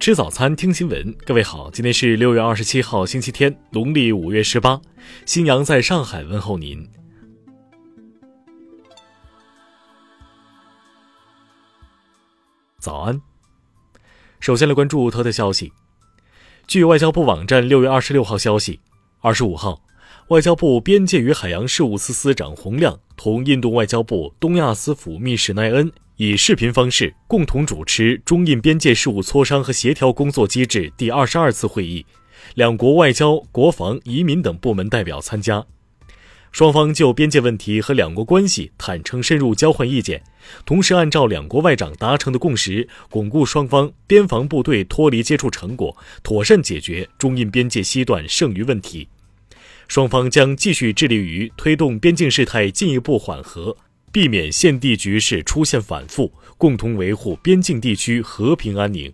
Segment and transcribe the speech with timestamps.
[0.00, 1.14] 吃早餐，听新闻。
[1.26, 4.80] 各位好，今天是六月二十七号，星期天，农历五月十八。
[5.26, 6.88] 新阳在上海问候您，
[12.78, 13.20] 早安。
[14.40, 15.70] 首先来关注特的消息。
[16.66, 18.80] 据外交部网站六月二十六号消息，
[19.20, 19.82] 二十五号，
[20.28, 25.92] 外交部边界与海洋事务司司长洪亮同印度外交部东亚司府密使奈恩。
[26.22, 32.04] 以视频方式共同主持中印边界事务磋商和协调工作机制第二十二次会议，
[32.56, 35.64] 两国外交、国防、移民等部门代表参加。
[36.52, 40.22] 双方就边界问题和两国关系坦诚深入交换意见，
[40.66, 49.08] 同时按照两国外长达成的共识，巩固双方边防部队脱离接触成果，妥善解决中印边界西段剩余问题。
[49.88, 53.74] 双方将继续致力于推动边境事态进一步缓和。
[54.12, 59.12] 避免现地局势出现反复，共同维护边境地区和平安宁。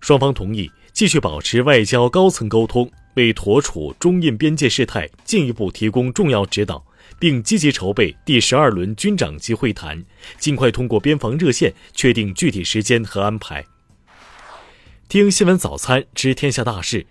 [0.00, 6.84] 双方同意继续保持外交高层沟通，为妥处中印边界事态进一步提供重要指导，
[7.18, 10.02] 并积极筹备第十二轮军长级会谈，
[10.38, 13.64] 尽快通过边防热线确定具体时间和安排。
[15.08, 17.06] 听新闻早餐知天下大事。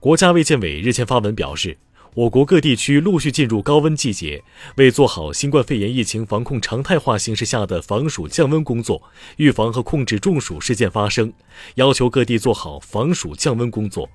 [0.00, 1.78] 国家卫健委日前发文表示。
[2.14, 4.40] 我国各地区陆续进入高温季节，
[4.76, 9.02] 为做好新冠肺炎疫情防控常态化形势下的防暑降温工作，
[9.36, 11.32] 预防和控制中暑事件发生，
[11.74, 14.08] 要求各地做好防暑降温工作。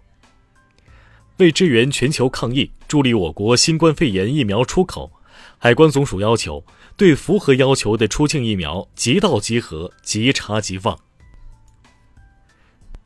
[1.39, 5.11] 为支援全球抗疫，助力我国新冠肺炎疫苗出口，
[5.57, 6.63] 海关总署要求
[6.95, 10.97] 对符合要求的出境疫苗即到即核、即查即放。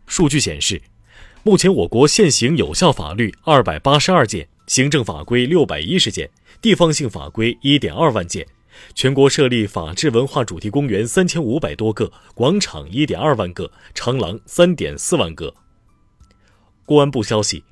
[0.06, 0.84] 数据显示，
[1.42, 4.50] 目前我国现行有效法律二百八十二件。
[4.68, 6.30] 行政法规六百一十件，
[6.62, 8.48] 地方性法规一点二万件，
[8.96, 15.54] 全国设立法治文化主题公园三千五百多个，广场一点二万个，长廊三点四万个。
[16.86, 17.64] 公安部消息，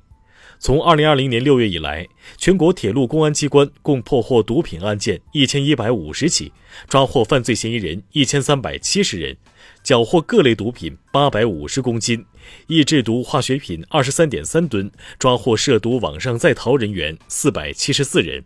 [0.58, 2.06] 从二零二零年六月以来，
[2.36, 6.52] 全国铁路公安机关共破获毒品案件一千一百五十起，
[6.88, 9.36] 抓获犯罪嫌疑人一千三百七十人。
[9.82, 12.24] 缴获各类毒品八百五十公斤，
[12.66, 18.44] 易制毒化学品二十三点三吨，抓获涉毒网上在逃人员四百七十四人。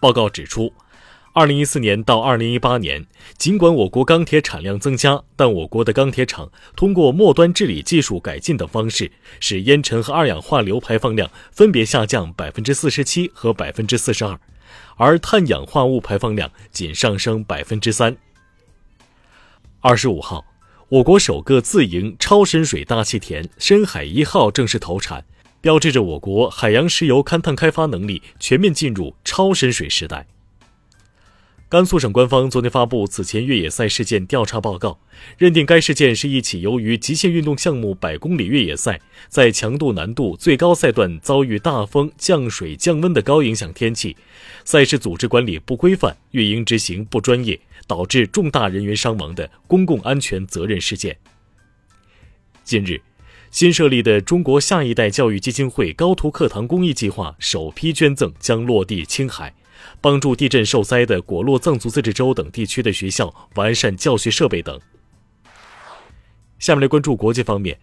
[0.00, 0.72] 报告指出，
[1.34, 3.06] 二零一四年到二零一八年，
[3.36, 9.10] 尽管我国钢铁产量增加，但我国的钢铁厂通过末端治理技术改进等方式，
[9.40, 14.38] 使烟尘和二氧化硫排放量分别下降百分之四十七和百分之四十二，
[14.96, 18.16] 而碳氧化物排放量仅上升百分之三。
[19.80, 20.44] 二十五号，
[20.90, 25.22] 我国首个自营超深水大气田“深海一号”正式投产，
[25.60, 30.26] 标志着我国海洋石油勘探开发能力全面进入超深水时代。
[31.68, 34.98] 甘肃省官方昨天发布此前越野赛事件调查报告，
[35.36, 38.98] 认定该事件是一起由于极限运动项目百公里越野赛
[39.28, 44.16] 在强度难度最高赛段遭遇大风、降水、降温的高影响天气，
[44.64, 51.18] 赛事组织管理不规范、运营执行不专业，导致重大人员伤亡的公共安全责任事件。
[52.62, 53.00] 近日，
[53.50, 59.52] 新设立的中国下一代教育基金会高途课堂公益计划首批捐赠将落地青海。
[60.00, 64.78] 帮助地震受灾的果洛藏族自治州等地区的学校完善教学设备等。
[66.58, 67.78] 下面来关注国际方面，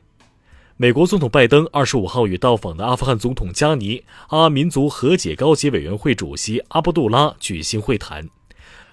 [0.75, 8.29] 美国总统拜登二十五号与到访的阿富汗总统加尼、阿民族和解高级委员会主席阿卜杜拉举行会谈。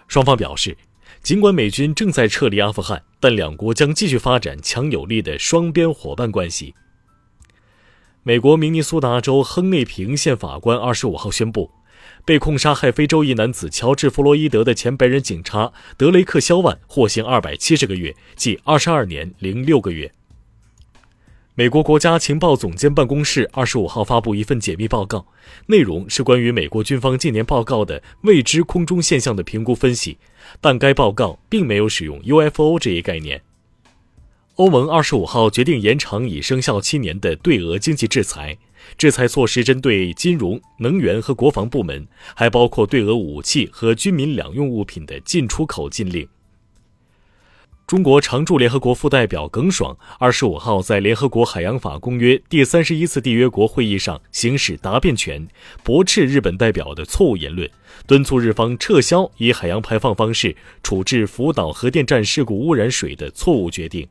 [0.07, 0.77] 双方表示，
[1.23, 6.75] 尽管美军正在撤离阿富汗，但两国将继续发展强有力的双边伙伴关系。
[8.25, 11.71] 美国明尼苏达州亨内平县法官二十五号宣布。
[12.25, 20.13] 被控杀害非洲裔男子乔治·弗洛伊德的前白人警察德雷克·肖万获刑二百七十个月，即二十二年零六个月。
[21.55, 25.27] 美国国家情报总监办公室二十五号发布一份解密报告，
[25.67, 30.17] 内容是关于美国军方近年报告的未知空中现象的评估分析，
[30.63, 33.43] 但该报告并没有使用 UFO 这一概念。
[34.55, 38.57] 欧盟二十五号决定延长已生效七年的对俄经济制裁。
[38.97, 46.27] 制裁措施针对金融、能源和国防部门，还包括对俄武器和军民两用物品的进出口禁令。
[47.87, 55.47] 中国常驻联合国副代表耿爽二十五号在联合国海洋法公约第三十一次缔约国会议上行使答辩权，
[55.83, 57.69] 驳斥日本代表的错误言论，
[58.07, 64.09] 敦促日方撤销以海洋排放方式处置福岛核电站事故污染水的错误决定。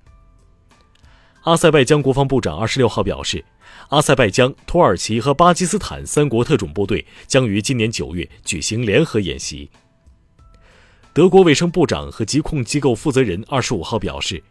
[1.44, 3.44] 阿塞拜疆国防部长二十六号表示。
[3.88, 9.70] 阿塞拜疆、土耳其和巴基斯坦三国特种部队将于今年九月举行联合演习。
[11.14, 14.42] 德国卫生部长和疾控机构负责人二十五号表示，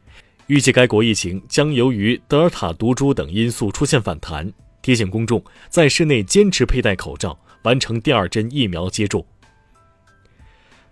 [0.46, 4.52] 预计该国疫情将由于德尔塔毒株等因素出现反弹，
[4.82, 9.24] 提醒公众在室内坚持佩戴口罩，完成第二针疫苗接种。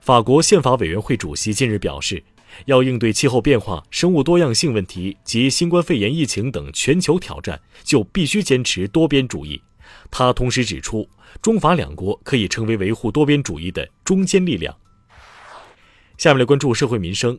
[0.01, 2.25] 法国宪法委员会主席近日表示，
[2.65, 9.61] 要应对气候变化、生物多样性问题及新冠肺炎疫情等全球挑战，就必须坚持多边主义。
[10.11, 11.07] 他同时指出，
[11.43, 14.75] 中法两国可以成为维护多边主义的中坚力量。
[16.19, 17.39] 下面来关注社会民生。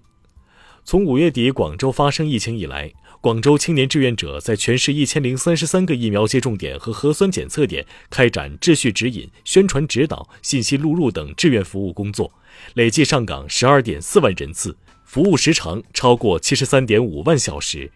[0.85, 12.31] 从五月底广州发生疫情以来，广州青年志愿者在全市一千零三十三个疫苗接种点和核酸检测点开展秩序指引、宣传指导、信息录入等志愿服务工作，
[12.75, 17.91] 累计上岗十二点四万人次，服务时长超过七十三点五万小时。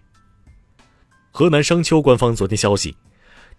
[1.31, 2.97] 河南商丘官方昨天消息，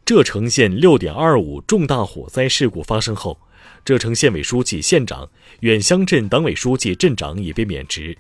[0.05, 3.41] 柘城县六点二五重大火灾事故发生后，
[3.85, 5.29] 柘城县委书记、县长、
[5.61, 8.17] 远乡镇党委书记、镇长已被免职。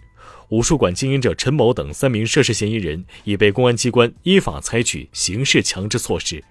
[0.50, 6.42] 武术馆经营者陈某等三名涉事嫌疑人已被公安机关依法采取刑事强制措施。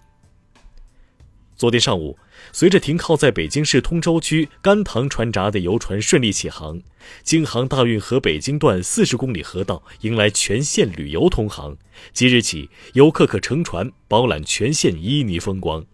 [1.55, 2.17] 昨天上午，
[2.51, 6.81] 随着停靠在北京市通州区甘棠船闸的游船顺利起航，
[7.21, 11.77] 京杭大运河北京段四十公里河道迎来全线旅游通航。
[12.11, 15.85] 即日起，游客可乘船饱览全县旖旎风光。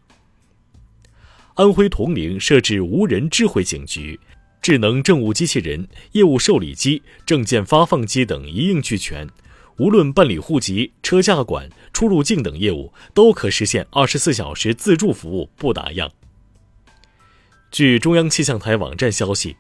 [1.60, 4.18] 安徽铜陵设置无人智慧警局。
[4.62, 9.28] 智能政务机器人、业务受理机、证件发放机等一应俱全，
[9.78, 16.10] 无论办理户籍、车驾管、出入境等业务，都可实现二十四小时自助服务，不打烊。
[17.72, 19.58] 据中央气象台网站消息，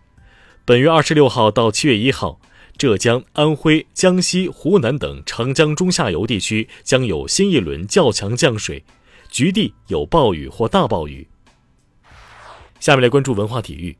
[0.63, 2.39] 本月二十六号到七月一号，
[2.77, 8.85] 浙江、安徽、江西、湖南等长江中下游地区将有新一轮较强降水，
[9.29, 11.27] 局地有暴雨或大暴雨。
[12.79, 13.95] 下面来关注文化体育。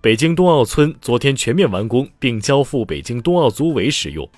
[0.00, 4.28] 北京冬奥村昨天全面完工并交付北京冬奥组委使用。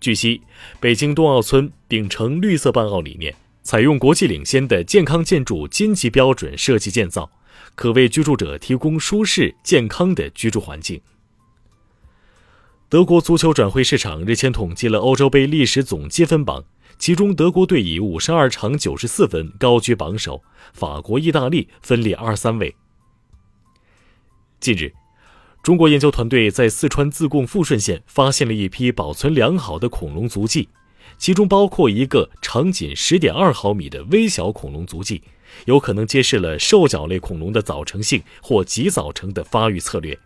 [0.00, 0.42] 据悉，
[0.80, 7.30] 北京冬奥村秉承绿色办奥理念，采用国际领先的健康建筑金级标准设计建造，
[7.74, 11.00] 可为居住者提供舒适健康的居住环境。
[12.88, 16.64] 德国足球转会市场日前统计了欧洲杯历史总积分榜，
[16.98, 20.42] 其中德国队以五十二场九十四分高居榜首，
[20.72, 22.74] 法国、意大利分列二三位。
[24.64, 24.90] 近日。
[25.62, 30.70] 中国研究团队在四川自贡富顺县发现了一批保存良好的恐龙足迹，
[31.18, 35.22] 其中包括一个长仅十点二毫米的微小恐龙足迹，
[35.66, 40.18] 有可能揭示了兽脚类恐龙的早成性或极早成的发育策略。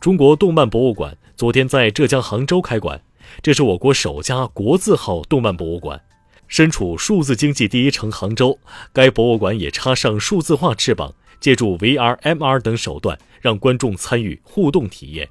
[0.00, 3.00] 中国动漫博物馆昨天在浙江杭州开馆，
[3.40, 6.00] 这是我国首家国字号动漫博物馆。
[6.48, 8.58] 身处数字经济第一城杭州，
[8.92, 11.14] 该博物馆也插上数字化翅膀。
[11.40, 15.28] 借助 VR、MR 等手段，让观众参与互动体验。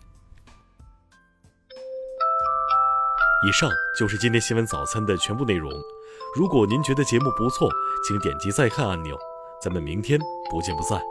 [3.48, 5.72] 以上就是今天新闻早餐的全部内容。
[6.36, 7.72] 如果您觉得节目不错，
[8.06, 9.18] 请点击再看按钮。
[9.62, 10.20] 咱们明天
[10.50, 11.02] 不见不散。